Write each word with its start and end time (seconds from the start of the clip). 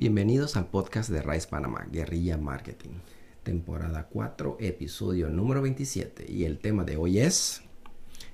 Bienvenidos 0.00 0.56
al 0.56 0.68
podcast 0.68 1.10
de 1.10 1.22
Rice 1.22 1.48
Panamá, 1.48 1.88
Guerrilla 1.90 2.38
Marketing, 2.38 3.00
temporada 3.42 4.06
4, 4.08 4.58
episodio 4.60 5.28
número 5.28 5.60
27. 5.60 6.24
Y 6.30 6.44
el 6.44 6.60
tema 6.60 6.84
de 6.84 6.96
hoy 6.96 7.18
es 7.18 7.62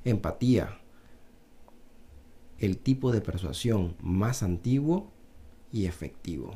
empatía, 0.05 0.79
el 2.59 2.77
tipo 2.77 3.13
de 3.13 3.23
persuasión 3.23 3.97
más 4.03 4.43
antiguo 4.43 5.11
y 5.73 5.87
efectivo. 5.87 6.55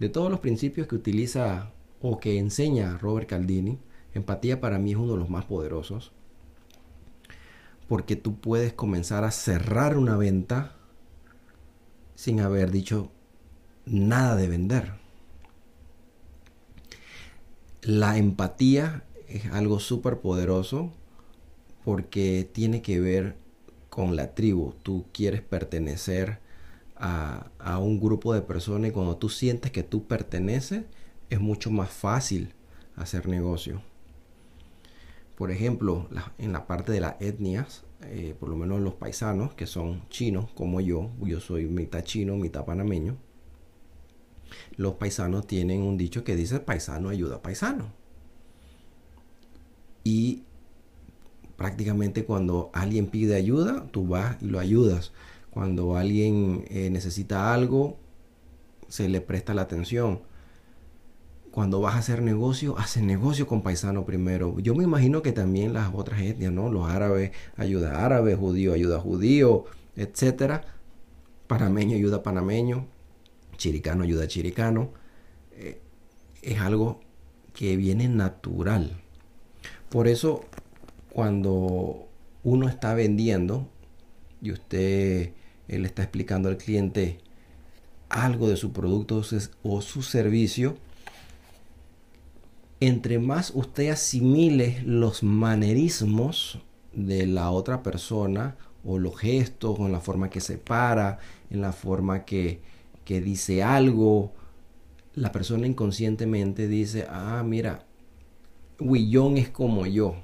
De 0.00 0.08
todos 0.08 0.28
los 0.28 0.40
principios 0.40 0.88
que 0.88 0.96
utiliza 0.96 1.70
o 2.00 2.18
que 2.18 2.36
enseña 2.36 2.98
Robert 2.98 3.28
Caldini, 3.28 3.78
empatía 4.12 4.60
para 4.60 4.80
mí 4.80 4.90
es 4.90 4.96
uno 4.96 5.12
de 5.12 5.18
los 5.20 5.30
más 5.30 5.44
poderosos, 5.44 6.10
porque 7.86 8.16
tú 8.16 8.40
puedes 8.40 8.72
comenzar 8.72 9.22
a 9.22 9.30
cerrar 9.30 9.96
una 9.96 10.16
venta 10.16 10.74
sin 12.16 12.40
haber 12.40 12.72
dicho 12.72 13.12
nada 13.90 14.36
de 14.36 14.48
vender. 14.48 14.92
La 17.82 18.16
empatía 18.18 19.04
es 19.28 19.46
algo 19.46 19.80
súper 19.80 20.20
poderoso 20.20 20.92
porque 21.84 22.48
tiene 22.50 22.82
que 22.82 23.00
ver 23.00 23.36
con 23.88 24.16
la 24.16 24.34
tribu. 24.34 24.74
Tú 24.82 25.06
quieres 25.12 25.42
pertenecer 25.42 26.38
a, 26.96 27.50
a, 27.58 27.78
un 27.78 28.00
grupo 28.00 28.34
de 28.34 28.42
personas 28.42 28.90
y 28.90 28.92
cuando 28.92 29.16
tú 29.16 29.28
sientes 29.28 29.72
que 29.72 29.82
tú 29.82 30.06
perteneces 30.06 30.84
es 31.30 31.40
mucho 31.40 31.70
más 31.70 31.90
fácil 31.90 32.52
hacer 32.96 33.28
negocio. 33.28 33.82
Por 35.36 35.50
ejemplo, 35.50 36.06
en 36.38 36.52
la 36.52 36.66
parte 36.66 36.92
de 36.92 37.00
las 37.00 37.18
etnias, 37.20 37.84
eh, 38.02 38.34
por 38.38 38.50
lo 38.50 38.56
menos 38.56 38.80
los 38.80 38.94
paisanos 38.94 39.54
que 39.54 39.66
son 39.66 40.06
chinos 40.10 40.50
como 40.54 40.82
yo, 40.82 41.10
yo 41.22 41.40
soy 41.40 41.64
mitad 41.64 42.02
chino, 42.02 42.36
mitad 42.36 42.66
panameño, 42.66 43.16
los 44.76 44.94
paisanos 44.94 45.46
tienen 45.46 45.82
un 45.82 45.96
dicho 45.96 46.24
que 46.24 46.36
dice 46.36 46.60
paisano 46.60 47.08
ayuda 47.08 47.42
paisano. 47.42 47.92
Y 50.04 50.44
prácticamente 51.56 52.24
cuando 52.24 52.70
alguien 52.72 53.08
pide 53.08 53.34
ayuda, 53.34 53.86
tú 53.90 54.06
vas 54.08 54.36
y 54.40 54.46
lo 54.46 54.58
ayudas. 54.58 55.12
Cuando 55.50 55.96
alguien 55.96 56.64
eh, 56.68 56.90
necesita 56.90 57.52
algo, 57.52 57.98
se 58.88 59.08
le 59.08 59.20
presta 59.20 59.52
la 59.52 59.62
atención. 59.62 60.22
Cuando 61.50 61.80
vas 61.80 61.96
a 61.96 61.98
hacer 61.98 62.22
negocio, 62.22 62.78
haces 62.78 63.02
negocio 63.02 63.46
con 63.46 63.62
paisano 63.62 64.06
primero. 64.06 64.58
Yo 64.60 64.74
me 64.74 64.84
imagino 64.84 65.20
que 65.20 65.32
también 65.32 65.74
las 65.74 65.92
otras 65.92 66.20
etnias, 66.20 66.52
¿no? 66.52 66.70
Los 66.70 66.88
árabes 66.88 67.32
ayuda 67.56 68.04
árabe, 68.04 68.36
judío 68.36 68.72
ayuda 68.72 69.00
judío, 69.00 69.64
etcétera. 69.96 70.64
Panameño 71.48 71.96
ayuda 71.96 72.22
panameño 72.22 72.86
chiricano 73.60 74.04
ayuda 74.04 74.24
a 74.24 74.28
chiricano, 74.28 74.90
eh, 75.52 75.80
es 76.42 76.58
algo 76.58 77.00
que 77.52 77.76
viene 77.76 78.08
natural. 78.08 78.90
Por 79.90 80.08
eso, 80.08 80.44
cuando 81.10 82.08
uno 82.42 82.68
está 82.68 82.94
vendiendo 82.94 83.68
y 84.40 84.52
usted 84.52 85.32
le 85.68 85.86
está 85.86 86.02
explicando 86.02 86.48
al 86.48 86.56
cliente 86.56 87.18
algo 88.08 88.48
de 88.48 88.56
su 88.56 88.72
producto 88.72 89.22
o 89.62 89.80
su 89.82 90.02
servicio, 90.02 90.76
entre 92.80 93.18
más 93.18 93.52
usted 93.54 93.90
asimile 93.90 94.82
los 94.86 95.22
manerismos 95.22 96.60
de 96.94 97.26
la 97.26 97.50
otra 97.50 97.82
persona 97.82 98.56
o 98.84 98.98
los 98.98 99.18
gestos 99.18 99.78
o 99.78 99.86
en 99.86 99.92
la 99.92 100.00
forma 100.00 100.30
que 100.30 100.40
se 100.40 100.56
para, 100.56 101.18
en 101.50 101.60
la 101.60 101.72
forma 101.72 102.24
que, 102.24 102.62
que 103.04 103.20
dice 103.20 103.62
algo, 103.62 104.32
la 105.14 105.32
persona 105.32 105.66
inconscientemente 105.66 106.68
dice, 106.68 107.06
ah, 107.08 107.42
mira, 107.44 107.86
Willón 108.78 109.36
es 109.36 109.50
como 109.50 109.86
yo. 109.86 110.16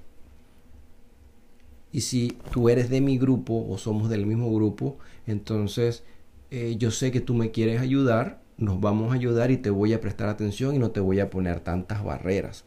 Y 1.93 2.03
si 2.03 2.37
tú 2.51 2.69
eres 2.69 2.91
de 2.91 3.01
mi 3.01 3.19
grupo 3.19 3.67
o 3.69 3.79
somos 3.79 4.09
del 4.09 4.27
mismo 4.27 4.55
grupo, 4.55 4.99
entonces 5.27 6.05
eh, 6.51 6.77
yo 6.79 6.91
sé 6.91 7.11
que 7.11 7.21
tú 7.21 7.35
me 7.35 7.51
quieres 7.51 7.81
ayudar, 7.81 8.43
nos 8.59 8.81
vamos 8.81 9.13
a 9.13 9.15
ayudar 9.15 9.51
y 9.51 9.57
te 9.57 9.71
voy 9.71 9.93
a 9.93 10.01
prestar 10.01 10.29
atención 10.29 10.75
y 10.75 10.79
no 10.79 10.91
te 10.91 11.01
voy 11.01 11.21
a 11.21 11.31
poner 11.31 11.61
tantas 11.61 12.05
barreras. 12.05 12.65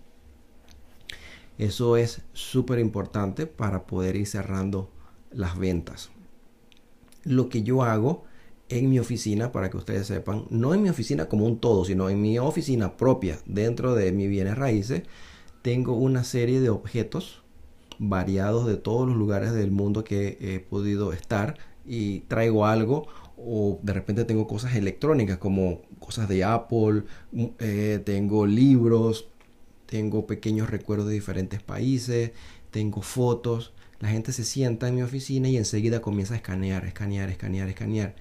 Eso 1.58 1.98
es 1.98 2.22
súper 2.34 2.80
importante 2.80 3.46
para 3.46 3.86
poder 3.86 4.16
ir 4.16 4.28
cerrando 4.28 4.90
las 5.32 5.58
ventas. 5.58 6.10
Lo 7.24 7.50
que 7.50 7.64
yo 7.64 7.84
hago 7.84 8.24
en 8.70 8.90
mi 8.90 9.00
oficina, 9.00 9.52
para 9.52 9.70
que 9.70 9.78
ustedes 9.78 10.08
sepan, 10.08 10.46
no 10.50 10.74
en 10.74 10.84
mi 10.84 10.90
oficina 10.90 11.28
como 11.28 11.46
un 11.46 11.60
todo, 11.60 11.86
sino 11.86 12.10
en 12.10 12.22
mi 12.22 12.40
oficina 12.40 12.96
propia, 12.98 13.40
dentro 13.46 13.96
de 13.96 14.12
mi 14.12 14.28
bienes 14.28 14.58
raíces, 14.58 15.04
tengo 15.62 15.94
una 15.94 16.24
serie 16.24 16.62
de 16.62 16.70
objetos 16.70 17.44
variados 17.98 18.66
de 18.66 18.78
todos 18.78 19.08
los 19.08 19.18
lugares 19.18 19.54
del 19.54 19.72
mundo 19.72 20.04
que 20.04 20.38
he 20.40 20.60
podido 20.60 21.12
estar 21.12 21.58
y 21.86 22.22
traigo 22.22 22.66
algo 22.66 23.08
o 23.38 23.80
de 23.84 23.94
repente 23.94 24.26
tengo 24.26 24.48
cosas 24.48 24.76
electrónicas 24.76 25.38
como 25.38 25.82
cosas 26.00 26.30
de 26.30 26.44
Apple, 26.44 27.04
mm, 27.32 27.46
eh, 27.60 28.02
tengo 28.06 28.46
libros, 28.46 29.28
tengo 29.86 30.28
pequeños 30.28 30.70
recuerdos 30.70 31.08
de 31.08 31.14
diferentes 31.14 31.62
países, 31.62 32.32
tengo 32.72 33.02
fotos. 33.02 33.74
La 34.00 34.10
gente 34.10 34.32
se 34.32 34.44
sienta 34.46 34.88
en 34.88 34.96
mi 34.96 35.02
oficina 35.02 35.50
y 35.50 35.58
enseguida 35.58 36.02
comienza 36.02 36.34
a 36.36 36.38
escanear, 36.38 36.86
escanear, 36.86 37.30
escanear, 37.30 37.68
escanear 37.70 38.16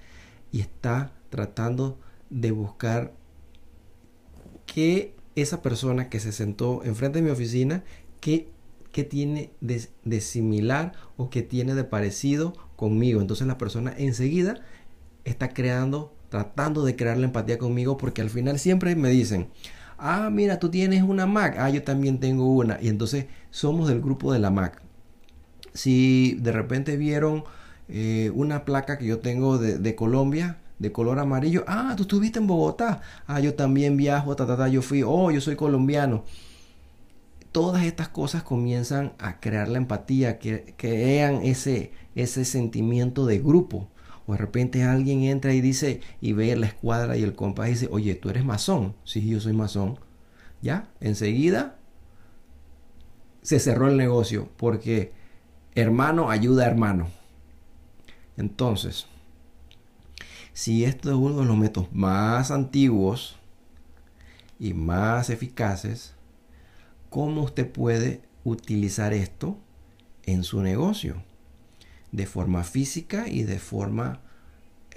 y 0.51 0.61
está 0.61 1.13
tratando 1.29 1.99
de 2.29 2.51
buscar 2.51 3.13
que 4.65 5.15
esa 5.35 5.61
persona 5.61 6.09
que 6.09 6.19
se 6.19 6.31
sentó 6.31 6.83
enfrente 6.83 7.19
de 7.19 7.25
mi 7.25 7.31
oficina, 7.31 7.83
qué, 8.21 8.51
tiene 9.09 9.51
de, 9.61 10.21
similar 10.21 10.91
o 11.15 11.29
qué 11.29 11.41
tiene 11.41 11.73
de 11.73 11.83
parecido 11.83 12.53
conmigo. 12.75 13.21
Entonces 13.21 13.47
la 13.47 13.57
persona 13.57 13.93
enseguida 13.97 14.59
está 15.23 15.49
creando, 15.49 16.13
tratando 16.29 16.83
de 16.83 16.95
crear 16.95 17.17
la 17.17 17.25
empatía 17.25 17.57
conmigo 17.57 17.97
porque 17.97 18.21
al 18.21 18.29
final 18.29 18.59
siempre 18.59 18.95
me 18.95 19.09
dicen, 19.09 19.47
ah, 19.97 20.29
mira, 20.31 20.59
tú 20.59 20.69
tienes 20.69 21.03
una 21.03 21.25
Mac, 21.25 21.55
ah, 21.59 21.69
yo 21.69 21.83
también 21.83 22.19
tengo 22.19 22.51
una. 22.51 22.77
Y 22.81 22.89
entonces 22.89 23.27
somos 23.51 23.87
del 23.87 24.01
grupo 24.01 24.33
de 24.33 24.39
la 24.39 24.51
Mac. 24.51 24.81
Si 25.73 26.35
de 26.41 26.51
repente 26.51 26.97
vieron 26.97 27.43
eh, 27.89 28.31
una 28.35 28.65
placa 28.65 28.97
que 28.97 29.05
yo 29.05 29.19
tengo 29.19 29.57
de, 29.57 29.95
Colombia, 29.95 30.59
de 30.77 30.91
color 30.91 31.19
amarillo. 31.19 31.65
Ah, 31.67 31.93
tú 31.97 32.03
estuviste 32.03 32.39
en 32.39 32.47
Bogotá. 32.47 33.01
Ah, 33.25 33.39
yo 33.39 33.55
también 33.55 33.97
viajo, 33.97 34.35
ta, 34.35 34.67
yo 34.67 34.81
fui. 34.81 35.03
Oh, 35.03 35.31
yo 35.31 35.41
soy 35.41 35.55
colombiano. 35.55 36.23
Todas 37.51 37.83
estas 37.83 38.09
cosas 38.09 38.43
comienzan 38.43 39.13
a 39.17 39.39
crear 39.39 39.67
la 39.67 39.79
empatía, 39.79 40.37
que 40.37 40.75
crean 40.77 41.41
ese, 41.43 41.91
ese 42.13 42.45
sentimiento 42.45 43.25
de 43.25 43.39
grupo. 43.39 43.89
O 44.27 44.33
de 44.33 44.37
repente 44.37 44.83
alguien 44.83 45.23
entra 45.23 45.53
y 45.55 45.61
dice, 45.61 46.01
y 46.21 46.33
ve 46.33 46.55
la 46.55 46.67
escuadra 46.67 47.17
y 47.17 47.23
el 47.23 47.33
compás 47.33 47.69
y 47.69 47.71
dice, 47.71 47.89
oye, 47.91 48.13
tú 48.13 48.29
eres 48.29 48.45
masón. 48.45 48.93
Sí, 49.03 49.27
yo 49.27 49.39
soy 49.39 49.53
masón. 49.53 49.99
Ya, 50.61 50.89
enseguida 50.99 51.77
se 53.41 53.59
cerró 53.59 53.87
el 53.87 53.97
negocio 53.97 54.49
porque 54.57 55.13
hermano 55.73 56.29
ayuda 56.29 56.65
a 56.65 56.67
hermano. 56.67 57.18
Entonces, 58.39 59.05
si 60.53 60.85
esto 60.85 61.09
es 61.09 61.15
uno 61.15 61.41
de 61.41 61.45
los 61.45 61.57
métodos 61.57 61.91
más 61.91 62.51
antiguos 62.51 63.35
y 64.57 64.73
más 64.73 65.29
eficaces, 65.29 66.13
¿cómo 67.09 67.43
usted 67.43 67.69
puede 67.69 68.21
utilizar 68.45 69.11
esto 69.11 69.57
en 70.23 70.45
su 70.45 70.61
negocio? 70.61 71.21
De 72.13 72.25
forma 72.25 72.63
física 72.63 73.27
y 73.27 73.43
de 73.43 73.59
forma 73.59 74.21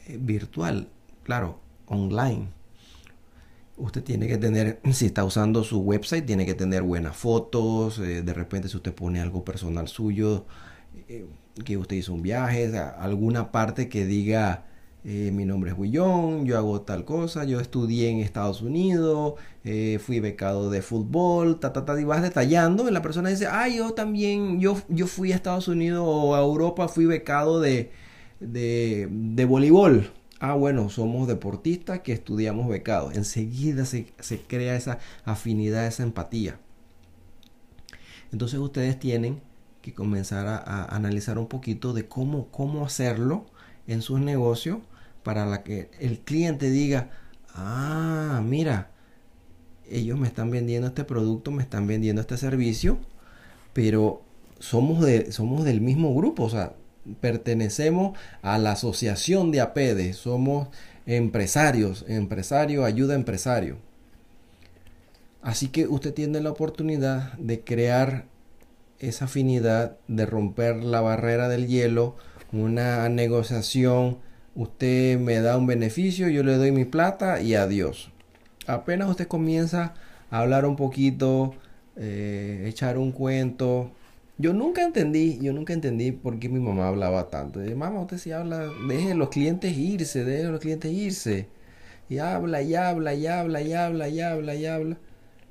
eh, 0.07 0.19
virtual, 0.21 0.89
claro, 1.25 1.59
online. 1.87 2.47
Usted 3.77 4.05
tiene 4.05 4.29
que 4.29 4.39
tener, 4.39 4.81
si 4.93 5.07
está 5.07 5.25
usando 5.25 5.65
su 5.65 5.81
website, 5.81 6.27
tiene 6.27 6.47
que 6.47 6.55
tener 6.55 6.85
buenas 6.85 7.17
fotos. 7.17 7.99
Eh, 7.99 8.23
de 8.23 8.35
repente, 8.35 8.69
si 8.69 8.77
usted 8.77 8.95
pone 8.95 9.21
algo 9.21 9.45
personal 9.45 9.89
suyo, 9.89 10.47
eh, 11.09 11.27
que 11.65 11.77
usted 11.77 11.97
hizo 11.97 12.13
un 12.15 12.23
viaje, 12.23 12.77
alguna 12.77 13.53
parte 13.53 13.89
que 13.89 14.07
diga 14.07 14.65
eh, 15.05 15.33
mi 15.33 15.45
nombre 15.45 15.71
es 15.73 15.77
Bullón, 15.77 16.47
yo 16.47 16.57
hago 16.57 16.83
tal 16.83 17.05
cosa, 17.05 17.45
yo 17.45 17.59
estudié 17.59 18.11
en 18.11 18.19
Estados 18.21 18.63
Unidos, 18.63 19.35
eh, 19.65 19.99
fui 20.01 20.21
becado 20.21 20.71
de 20.71 20.81
fútbol, 20.81 21.59
y 21.99 22.05
vas 22.05 22.23
detallando, 22.23 22.89
y 22.89 22.93
la 22.93 23.03
persona 23.03 23.29
dice, 23.29 23.47
ah, 23.47 23.69
yo 23.69 23.95
también, 23.95 24.61
yo, 24.61 24.81
yo 24.89 25.09
fui 25.09 25.33
a 25.33 25.35
Estados 25.35 25.67
Unidos 25.67 26.05
o 26.07 26.37
a 26.37 26.41
Europa, 26.41 26.87
fui 26.87 27.07
becado 27.07 27.61
de, 27.61 27.91
de, 28.39 29.09
de 29.11 29.45
voleibol. 29.45 30.11
Ah, 30.39 30.55
bueno, 30.55 30.89
somos 30.89 31.29
deportistas 31.29 32.01
que 32.01 32.13
estudiamos 32.13 32.69
becados. 32.69 33.15
Enseguida 33.17 33.85
se, 33.85 34.13
se 34.19 34.41
crea 34.41 34.75
esa 34.77 34.99
afinidad, 35.25 35.87
esa 35.87 36.03
empatía. 36.03 36.59
Entonces 38.33 38.59
ustedes 38.59 38.99
tienen 38.99 39.41
que 39.83 39.93
comenzar 39.93 40.47
a, 40.47 40.85
analizar 40.85 41.39
un 41.39 41.49
poquito 41.49 41.93
de 41.93 42.07
cómo, 42.09 42.49
cómo 42.51 42.87
hacerlo 42.87 43.45
en 43.87 44.01
sus 44.01 44.21
negocios 44.21 44.79
para 45.23 45.63
que 45.63 45.91
el 46.01 46.21
cliente 46.21 46.71
diga, 46.71 47.11
ah, 47.55 48.41
mira, 48.45 48.91
ellos 49.91 50.19
me 50.19 50.29
están 50.29 50.51
vendiendo 50.51 50.89
este 50.89 51.05
producto, 51.05 51.51
me 51.51 51.63
están 51.63 51.87
vendiendo 51.87 52.21
este 52.23 52.37
servicio, 52.37 52.99
pero 53.73 54.23
somos, 54.59 55.05
de, 55.05 55.33
somos 55.33 55.65
del 55.65 55.81
mismo 55.81 56.15
grupo, 56.15 56.45
o 56.45 56.49
sea, 56.49 56.75
pertenecemos 57.21 58.17
a 58.43 58.59
la 58.59 58.73
asociación 58.73 59.51
de 59.51 59.61
APEDE, 59.61 60.13
somos 60.13 60.69
empresarios, 61.07 62.05
empresario 62.09 62.85
ayuda 62.85 63.15
a 63.15 63.17
empresario. 63.17 63.79
Así 65.43 65.69
que 65.69 65.89
usted 65.89 66.15
tiene 66.15 66.41
la 66.41 66.51
oportunidad 66.51 67.33
de 67.35 67.65
crear 67.65 68.27
esa 69.03 69.27
afinidad, 69.27 69.99
de 70.09 70.25
romper 70.27 70.77
la 70.77 71.01
barrera 71.01 71.49
del 71.49 71.67
hielo, 71.67 72.17
una 72.53 73.09
negociación, 73.09 74.19
usted 74.55 75.19
me 75.19 75.41
da 75.41 75.59
un 75.59 75.67
beneficio, 75.67 76.29
yo 76.29 76.43
le 76.43 76.57
doy 76.57 76.73
mi 76.73 76.85
plata 76.85 77.41
y 77.41 77.55
adiós. 77.55 78.11
Apenas 78.67 79.11
usted 79.11 79.27
comienza 79.27 79.95
a 80.31 80.41
hablar 80.41 80.65
un 80.65 80.77
poquito, 80.77 81.55
eh, 81.97 82.65
echar 82.67 82.97
un 82.97 83.13
cuento, 83.13 83.91
yo 84.39 84.53
nunca 84.53 84.83
entendí, 84.83 85.39
yo 85.41 85.53
nunca 85.53 85.73
entendí 85.73 86.11
por 86.11 86.39
qué 86.39 86.49
mi 86.49 86.59
mamá 86.59 86.89
hablaba 86.89 87.29
tanto. 87.29 87.61
De, 87.61 87.75
mamá, 87.75 88.01
usted 88.01 88.19
si 88.19 88.33
habla, 88.33 88.69
deje 88.89 89.15
los 89.15 89.29
clientes 89.29 89.77
irse, 89.77 90.25
deje 90.25 90.45
los 90.45 90.61
clientes 90.61 90.91
irse. 90.91 91.49
Y 92.09 92.19
habla, 92.19 92.63
y 92.63 92.75
habla, 92.75 93.15
y 93.15 93.27
habla, 93.27 93.63
y 93.63 93.73
habla, 93.73 94.09
y 94.09 94.21
habla, 94.21 94.55
y 94.55 94.67
habla. 94.67 94.97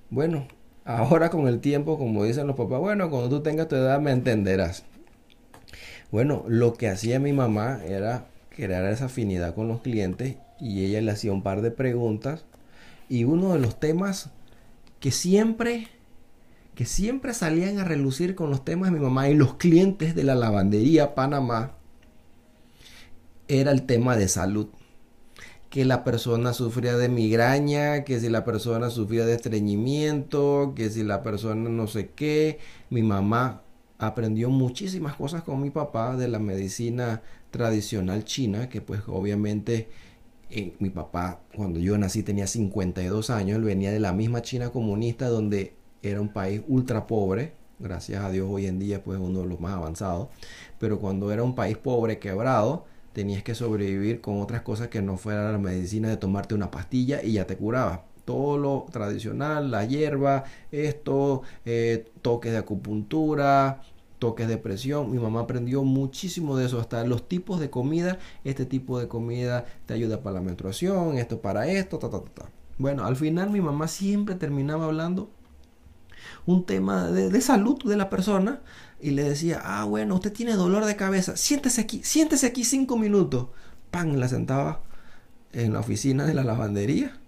Bueno, 0.10 0.48
ahora 0.98 1.30
con 1.30 1.48
el 1.48 1.60
tiempo, 1.60 1.98
como 1.98 2.24
dicen 2.24 2.48
los 2.48 2.56
papás, 2.56 2.80
bueno, 2.80 3.10
cuando 3.10 3.30
tú 3.30 3.42
tengas 3.44 3.68
tu 3.68 3.76
edad 3.76 4.00
me 4.00 4.12
entenderás. 4.12 4.84
Bueno, 6.12 6.44
lo 6.48 6.74
que 6.74 6.90
hacía 6.90 7.20
mi 7.20 7.34
mamá 7.34 7.80
era 7.86 8.26
crear 8.50 8.86
esa 8.86 9.06
afinidad 9.06 9.56
con 9.56 9.68
los 9.68 9.82
clientes 9.82 10.36
y 10.60 10.86
ella 10.86 11.02
le 11.02 11.12
hacía 11.12 11.32
un 11.32 11.44
par 11.44 11.62
de 11.62 11.72
preguntas. 11.72 12.46
Y 13.10 13.24
uno 13.24 13.54
de 13.54 13.60
los 13.60 13.80
temas 13.80 14.30
que 15.00 15.12
siempre 15.12 15.88
que 16.76 16.86
siempre 16.86 17.34
salían 17.34 17.80
a 17.80 17.84
relucir 17.84 18.36
con 18.36 18.50
los 18.50 18.64
temas 18.64 18.92
de 18.92 18.98
mi 18.98 19.04
mamá 19.04 19.30
y 19.30 19.36
los 19.36 19.56
clientes 19.56 20.16
de 20.16 20.24
la 20.24 20.36
lavandería 20.36 21.16
Panamá 21.16 21.74
era 23.48 23.72
el 23.72 23.84
tema 23.84 24.16
de 24.16 24.28
salud. 24.28 24.68
Que 25.72 25.86
la 25.86 26.04
persona 26.04 26.54
sufría 26.54 26.96
de 26.98 27.10
migraña, 27.10 28.04
que 28.04 28.20
si 28.20 28.30
la 28.30 28.46
persona 28.46 28.92
sufría 28.92 29.26
de 29.26 29.34
estreñimiento, 29.34 30.74
que 30.76 30.92
si 30.92 31.04
la 31.04 31.24
persona 31.24 31.68
no 31.70 31.88
sé 31.88 32.12
qué. 32.12 32.60
Mi 32.92 33.02
mamá 33.02 33.64
aprendió 33.98 34.50
muchísimas 34.50 35.16
cosas 35.16 35.44
con 35.44 35.62
mi 35.62 35.72
papá 35.72 36.16
de 36.16 36.28
la 36.28 36.38
medicina 36.40 37.24
tradicional 37.52 38.24
china, 38.26 38.70
que 38.70 38.82
pues 38.82 39.02
obviamente 39.08 39.90
eh, 40.50 40.76
mi 40.80 40.90
papá 40.90 41.40
cuando 41.56 41.80
yo 41.80 41.98
nací 41.98 42.24
tenía 42.24 42.46
52 42.46 43.30
años, 43.30 43.58
él 43.58 43.64
venía 43.64 43.92
de 43.92 44.02
la 44.02 44.12
misma 44.12 44.42
China 44.42 44.70
comunista 44.70 45.30
donde 45.30 45.76
era 46.04 46.20
un 46.20 46.30
país 46.34 46.62
ultra 46.68 47.08
pobre, 47.08 47.54
gracias 47.80 48.24
a 48.24 48.30
Dios 48.30 48.48
hoy 48.50 48.66
en 48.66 48.78
día 48.78 49.04
pues 49.04 49.18
uno 49.20 49.42
de 49.42 49.48
los 49.48 49.62
más 49.62 49.74
avanzados, 49.74 50.28
pero 50.80 51.00
cuando 51.00 51.32
era 51.32 51.44
un 51.44 51.56
país 51.56 51.78
pobre, 51.78 52.20
quebrado, 52.20 52.86
tenías 53.14 53.44
que 53.44 53.56
sobrevivir 53.56 54.22
con 54.22 54.42
otras 54.42 54.62
cosas 54.62 54.88
que 54.88 55.02
no 55.02 55.18
fuera 55.18 55.52
la 55.52 55.58
medicina 55.58 56.10
de 56.10 56.18
tomarte 56.18 56.56
una 56.56 56.72
pastilla 56.72 57.24
y 57.24 57.34
ya 57.34 57.46
te 57.46 57.58
curaba. 57.58 58.06
Todo 58.26 58.58
lo 58.58 58.86
tradicional, 58.92 59.72
la 59.72 59.84
hierba, 59.86 60.44
esto, 60.72 61.42
eh, 61.66 62.06
toques 62.22 62.52
de 62.52 62.60
acupuntura, 62.60 63.82
toques 64.20 64.48
de 64.48 64.58
presión. 64.58 65.12
Mi 65.12 65.18
mamá 65.18 65.42
aprendió 65.42 65.84
muchísimo 65.84 66.56
de 66.56 66.68
eso, 66.68 66.80
hasta 66.80 67.04
los 67.04 67.28
tipos 67.28 67.60
de 67.60 67.70
comida. 67.70 68.20
Este 68.44 68.66
tipo 68.66 69.00
de 69.00 69.08
comida 69.08 69.66
te 69.86 69.96
ayuda 69.96 70.22
para 70.22 70.36
la 70.36 70.42
menstruación, 70.42 71.18
esto 71.18 71.42
para 71.42 71.68
esto, 71.68 71.98
ta, 71.98 72.10
ta, 72.10 72.22
ta. 72.22 72.50
Bueno, 72.78 73.06
al 73.06 73.16
final 73.16 73.50
mi 73.50 73.62
mamá 73.62 73.88
siempre 73.88 74.36
terminaba 74.36 74.86
hablando 74.86 75.30
un 76.46 76.66
tema 76.66 77.08
de, 77.08 77.42
salud 77.42 77.82
de 77.84 77.98
la 77.98 78.10
persona 78.10 78.62
y 79.00 79.12
le 79.12 79.24
decía, 79.24 79.62
ah, 79.64 79.84
bueno, 79.86 80.16
usted 80.16 80.32
tiene 80.32 80.54
dolor 80.54 80.86
de 80.86 80.96
cabeza, 80.96 81.36
siéntese 81.38 81.82
aquí, 81.82 82.02
siéntese 82.04 82.48
aquí 82.48 82.64
cinco 82.64 82.98
minutos. 82.98 83.48
Pan, 83.90 84.20
la 84.20 84.28
sentaba 84.28 84.82
en 85.54 85.74
la 85.74 85.80
oficina 85.80 86.26
de 86.26 86.34
la 86.34 86.44
lavandería, 86.44 87.20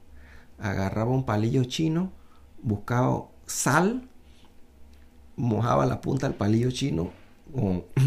agarraba 0.59 1.11
un 1.11 1.25
palillo 1.25 1.63
chino, 1.65 2.11
buscaba 2.61 3.25
sal, 3.45 4.07
mojaba 5.35 5.85
la 5.85 6.01
punta 6.01 6.27
del 6.27 6.37
palillo 6.37 6.71
chino 6.71 7.11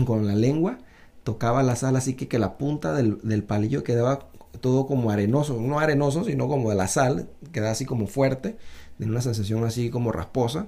con, 0.06 0.26
la 0.26 0.34
lengua, 0.34 0.78
tocaba 1.24 1.62
la 1.62 1.76
sal 1.76 1.96
así 1.96 2.14
que, 2.14 2.28
que 2.28 2.38
la 2.38 2.56
punta 2.56 2.92
del, 2.94 3.18
del 3.22 3.42
palillo 3.42 3.84
quedaba 3.84 4.30
todo 4.60 4.86
como 4.86 5.10
arenoso, 5.10 5.60
no 5.60 5.78
arenoso, 5.78 6.24
sino 6.24 6.48
como 6.48 6.70
de 6.70 6.76
la 6.76 6.88
sal, 6.88 7.28
queda 7.52 7.70
así 7.70 7.84
como 7.84 8.06
fuerte, 8.06 8.56
de 8.98 9.06
una 9.06 9.20
sensación 9.20 9.64
así 9.64 9.90
como 9.90 10.12
rasposa 10.12 10.66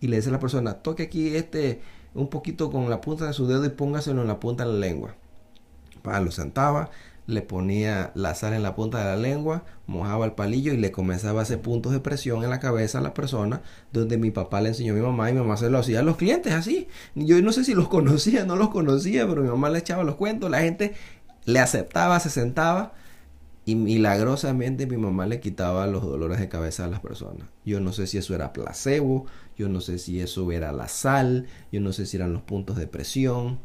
y 0.00 0.08
le 0.08 0.16
dice 0.16 0.30
a 0.30 0.32
la 0.32 0.40
persona, 0.40 0.74
toque 0.74 1.04
aquí 1.04 1.36
este 1.36 1.80
un 2.14 2.28
poquito 2.28 2.70
con 2.70 2.90
la 2.90 3.00
punta 3.00 3.26
de 3.26 3.32
su 3.32 3.46
dedo 3.46 3.64
y 3.64 3.68
póngaselo 3.68 4.22
en 4.22 4.28
la 4.28 4.40
punta 4.40 4.64
de 4.64 4.72
la 4.72 4.78
lengua. 4.78 5.14
Para 6.02 6.20
lo 6.20 6.30
sentaba, 6.30 6.90
le 7.26 7.42
ponía 7.42 8.10
la 8.14 8.34
sal 8.34 8.54
en 8.54 8.62
la 8.62 8.74
punta 8.74 8.98
de 8.98 9.04
la 9.04 9.16
lengua, 9.16 9.64
mojaba 9.86 10.24
el 10.24 10.32
palillo 10.32 10.72
y 10.72 10.76
le 10.76 10.90
comenzaba 10.90 11.40
a 11.40 11.42
hacer 11.42 11.60
puntos 11.60 11.92
de 11.92 12.00
presión 12.00 12.42
en 12.42 12.50
la 12.50 12.58
cabeza 12.58 12.98
a 12.98 13.02
la 13.02 13.14
persona, 13.14 13.62
donde 13.92 14.18
mi 14.18 14.30
papá 14.30 14.60
le 14.60 14.70
enseñó 14.70 14.92
a 14.92 14.96
mi 14.96 15.02
mamá 15.02 15.30
y 15.30 15.34
mi 15.34 15.40
mamá 15.40 15.56
se 15.56 15.70
lo 15.70 15.78
hacía 15.78 16.00
a 16.00 16.02
los 16.02 16.16
clientes 16.16 16.52
así. 16.52 16.88
Yo 17.14 17.40
no 17.42 17.52
sé 17.52 17.64
si 17.64 17.74
los 17.74 17.88
conocía, 17.90 18.44
no 18.44 18.56
los 18.56 18.70
conocía, 18.70 19.28
pero 19.28 19.42
mi 19.42 19.48
mamá 19.48 19.70
le 19.70 19.78
echaba 19.78 20.02
los 20.02 20.16
cuentos, 20.16 20.50
la 20.50 20.60
gente 20.60 20.94
le 21.44 21.60
aceptaba, 21.60 22.18
se 22.18 22.30
sentaba 22.30 22.94
y 23.70 23.76
milagrosamente 23.76 24.88
mi 24.88 24.96
mamá 24.96 25.26
le 25.26 25.38
quitaba 25.38 25.86
los 25.86 26.02
dolores 26.02 26.40
de 26.40 26.48
cabeza 26.48 26.86
a 26.86 26.88
las 26.88 26.98
personas. 26.98 27.46
Yo 27.64 27.78
no 27.78 27.92
sé 27.92 28.08
si 28.08 28.18
eso 28.18 28.34
era 28.34 28.52
placebo, 28.52 29.26
yo 29.56 29.68
no 29.68 29.80
sé 29.80 30.00
si 30.00 30.20
eso 30.20 30.50
era 30.50 30.72
la 30.72 30.88
sal, 30.88 31.46
yo 31.70 31.80
no 31.80 31.92
sé 31.92 32.04
si 32.04 32.16
eran 32.16 32.32
los 32.32 32.42
puntos 32.42 32.76
de 32.76 32.88
presión. 32.88 33.60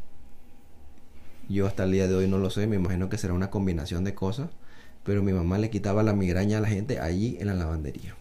Yo 1.49 1.65
hasta 1.65 1.85
el 1.85 1.91
día 1.91 2.07
de 2.07 2.13
hoy 2.13 2.27
no 2.27 2.37
lo 2.37 2.51
sé, 2.51 2.67
me 2.67 2.75
imagino 2.75 3.09
que 3.09 3.17
será 3.17 3.33
una 3.33 3.49
combinación 3.49 4.03
de 4.03 4.13
cosas, 4.13 4.51
pero 5.03 5.23
mi 5.23 5.33
mamá 5.33 5.57
le 5.57 5.71
quitaba 5.71 6.03
la 6.03 6.13
migraña 6.13 6.59
a 6.59 6.61
la 6.61 6.67
gente 6.67 6.99
allí 6.99 7.37
en 7.39 7.47
la 7.47 7.55
lavandería. 7.55 8.15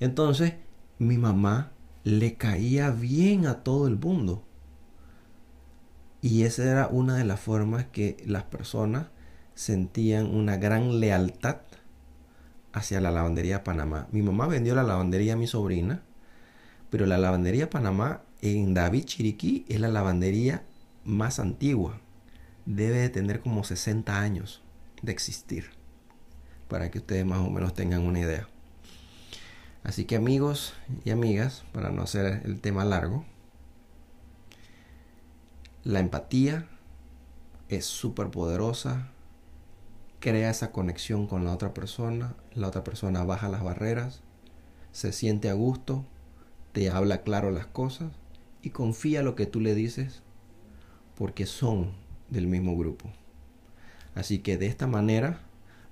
Entonces, 0.00 0.54
mi 0.98 1.18
mamá 1.18 1.70
le 2.02 2.34
caía 2.34 2.90
bien 2.90 3.46
a 3.46 3.62
todo 3.62 3.86
el 3.86 3.96
mundo. 3.96 4.42
Y 6.20 6.42
esa 6.42 6.68
era 6.68 6.88
una 6.88 7.14
de 7.14 7.24
las 7.24 7.38
formas 7.38 7.86
que 7.92 8.16
las 8.26 8.42
personas 8.42 9.06
sentían 9.60 10.34
una 10.34 10.56
gran 10.56 11.00
lealtad 11.00 11.58
hacia 12.72 12.98
la 13.02 13.10
lavandería 13.10 13.62
Panamá. 13.62 14.08
Mi 14.10 14.22
mamá 14.22 14.46
vendió 14.46 14.74
la 14.74 14.82
lavandería 14.82 15.34
a 15.34 15.36
mi 15.36 15.46
sobrina, 15.46 16.02
pero 16.88 17.04
la 17.04 17.18
lavandería 17.18 17.68
Panamá 17.68 18.22
en 18.40 18.72
David 18.72 19.04
Chiriquí 19.04 19.66
es 19.68 19.78
la 19.78 19.88
lavandería 19.88 20.64
más 21.04 21.38
antigua. 21.38 22.00
Debe 22.64 23.00
de 23.00 23.10
tener 23.10 23.40
como 23.40 23.62
60 23.62 24.18
años 24.18 24.62
de 25.02 25.12
existir, 25.12 25.66
para 26.66 26.90
que 26.90 27.00
ustedes 27.00 27.26
más 27.26 27.40
o 27.40 27.50
menos 27.50 27.74
tengan 27.74 28.00
una 28.00 28.20
idea. 28.20 28.48
Así 29.84 30.06
que 30.06 30.16
amigos 30.16 30.72
y 31.04 31.10
amigas, 31.10 31.64
para 31.72 31.90
no 31.90 32.00
hacer 32.00 32.40
el 32.46 32.62
tema 32.62 32.86
largo, 32.86 33.26
la 35.84 36.00
empatía 36.00 36.66
es 37.68 37.84
súper 37.84 38.30
poderosa, 38.30 39.10
crea 40.20 40.50
esa 40.50 40.70
conexión 40.70 41.26
con 41.26 41.44
la 41.44 41.52
otra 41.52 41.74
persona, 41.74 42.36
la 42.54 42.68
otra 42.68 42.84
persona 42.84 43.24
baja 43.24 43.48
las 43.48 43.64
barreras, 43.64 44.22
se 44.92 45.12
siente 45.12 45.48
a 45.50 45.54
gusto, 45.54 46.04
te 46.72 46.90
habla 46.90 47.22
claro 47.22 47.50
las 47.50 47.66
cosas 47.66 48.12
y 48.62 48.70
confía 48.70 49.22
lo 49.22 49.34
que 49.34 49.46
tú 49.46 49.60
le 49.60 49.74
dices 49.74 50.22
porque 51.16 51.46
son 51.46 51.92
del 52.28 52.46
mismo 52.46 52.76
grupo. 52.76 53.10
Así 54.14 54.40
que 54.40 54.56
de 54.56 54.66
esta 54.66 54.86
manera, 54.86 55.40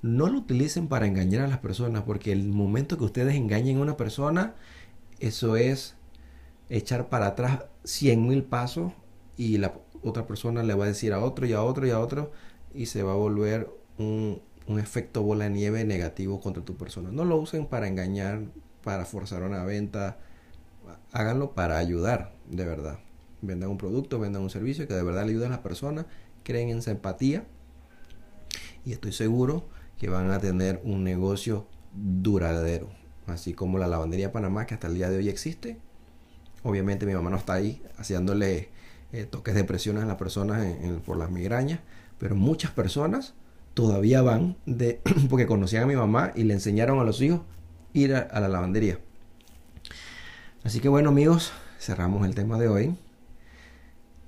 no 0.03 0.29
lo 0.29 0.39
utilicen 0.39 0.89
para 0.89 1.07
engañar 1.07 1.43
a 1.43 1.49
las 1.49 1.59
personas 1.59 2.03
porque 2.03 2.33
el 2.33 2.49
momento 2.49 2.99
que 2.99 3.05
ustedes 3.05 3.35
engañen 3.35 3.79
a 3.79 3.83
una 3.83 3.97
persona, 3.97 4.55
eso 5.19 5.57
es 5.57 5.97
echar 6.69 7.09
para 7.09 7.29
atrás 7.29 7.65
cien 7.85 8.29
mil 8.29 8.45
pasos 8.45 8.93
y 9.37 9.59
la 9.59 9.75
otra 10.03 10.27
persona 10.27 10.63
le 10.63 10.75
va 10.75 10.85
a 10.85 10.89
decir 10.89 11.13
a 11.13 11.21
otro 11.21 11.47
y 11.47 11.53
a 11.53 11.63
otro 11.63 11.87
y 11.87 11.91
a 11.91 11.99
otro 11.99 12.31
y 12.75 12.87
se 12.87 13.03
va 13.03 13.13
a 13.13 13.17
volver 13.17 13.71
un, 13.99 14.41
efecto 14.79 15.23
bola 15.23 15.45
de 15.45 15.51
nieve 15.51 15.85
negativo 15.85 16.41
contra 16.41 16.65
tu 16.65 16.77
persona. 16.77 17.11
No 17.11 17.25
lo 17.25 17.37
usen 17.37 17.67
para 17.67 17.89
engañar, 17.89 18.43
para 18.85 19.05
forzar 19.05 19.43
una 19.43 19.65
venta. 19.65 20.19
Háganlo 21.13 21.55
para 21.55 21.79
ayudar, 21.79 22.35
de 22.49 22.65
verdad. 22.65 22.99
Vendan 23.41 23.71
un 23.71 23.79
producto, 23.79 24.19
vendan 24.19 24.43
un 24.43 24.51
servicio 24.51 24.87
que 24.87 24.95
de 24.95 25.03
verdad 25.03 25.25
le 25.25 25.31
ayude 25.31 25.47
a 25.47 25.51
las 25.51 25.61
personas. 25.61 26.07
Creen 26.43 26.69
en 26.71 26.79
esa 26.79 26.91
empatía. 26.91 27.47
Y 28.85 28.93
estoy 28.93 29.13
seguro 29.13 29.69
que 29.99 30.09
van 30.09 30.31
a 30.31 30.39
tener 30.39 30.81
un 30.85 31.03
negocio 31.03 31.67
duradero. 31.95 32.91
Así 33.27 33.53
como 33.55 33.79
la 33.79 33.87
lavandería 33.87 34.33
Panamá, 34.33 34.67
que 34.67 34.75
hasta 34.75 34.87
el 34.87 34.95
día 34.95 35.11
de 35.11 35.19
hoy 35.19 35.29
existe. 35.29 35.79
Obviamente 36.63 37.07
mi 37.07 37.15
mamá 37.15 37.31
no 37.31 37.37
está 37.37 37.55
ahí 37.55 37.83
haciéndole 37.99 38.71
eh, 39.13 39.25
toques 39.25 39.55
de 39.55 39.65
presión 39.65 39.99
a 39.99 40.05
las 40.05 40.17
personas 40.17 40.65
por 41.05 41.17
las 41.17 41.31
migrañas. 41.31 41.81
Pero 42.19 42.35
muchas 42.35 42.71
personas 42.71 43.35
todavía 43.79 44.23
van 44.23 44.57
de 44.67 45.01
porque 45.31 45.47
conocían 45.47 45.85
a 45.85 45.87
mi 45.87 45.95
mamá 45.95 46.33
y 46.35 46.43
le 46.43 46.55
enseñaron 46.55 46.99
a 46.99 47.05
los 47.05 47.23
hijos 47.23 47.43
ir 47.93 48.13
a, 48.13 48.41
la 48.41 48.49
lavandería. 48.49 48.99
Así 50.65 50.81
que 50.81 50.89
bueno 50.89 51.11
amigos, 51.11 51.53
cerramos 51.79 52.27
el 52.27 52.35
tema 52.35 52.59
de 52.59 52.67
hoy. 52.67 52.97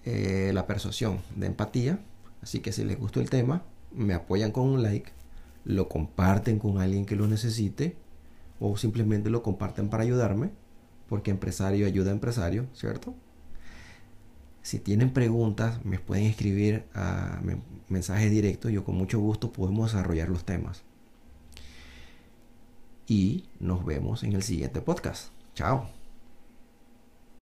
Eh, 0.05 0.53
la 0.55 0.69
persuasión 0.69 1.19
de 1.35 1.49
empatía. 1.49 1.99
Así 2.43 2.61
que 2.61 2.71
si 2.71 2.85
les 2.85 2.97
gustó 2.97 3.21
el 3.21 3.29
tema, 3.29 3.65
me 3.91 4.15
apoyan 4.15 4.53
con 4.53 4.69
un 4.69 4.85
like, 4.85 5.11
lo 5.65 5.89
comparten 5.89 6.61
con 6.61 6.79
alguien 6.79 7.05
que 7.05 7.17
lo 7.17 7.27
necesite 7.27 7.97
o 8.61 8.77
simplemente 8.77 9.31
lo 9.31 9.43
comparten 9.43 9.89
para 9.89 10.05
ayudarme, 10.05 10.51
porque 11.09 11.33
empresario 11.33 11.89
ayuda 11.89 12.11
a 12.11 12.15
empresario, 12.15 12.69
¿cierto? 12.73 13.17
Si 14.63 14.79
tienen 14.79 15.11
preguntas, 15.13 15.85
me 15.85 15.99
pueden 15.99 16.27
escribir 16.27 16.85
a 16.95 17.41
mensaje 17.89 18.29
directo. 18.29 18.69
Yo 18.69 18.85
con 18.85 18.97
mucho 18.97 19.19
gusto 19.19 19.53
podemos 19.53 19.93
desarrollar 19.93 20.29
los 20.29 20.45
temas. 20.45 20.83
Y 23.07 23.45
nos 23.59 23.85
vemos 23.85 24.23
en 24.23 24.35
el 24.35 24.43
siguiente 24.43 24.81
podcast. 24.81 25.31
Chao. 25.55 26.00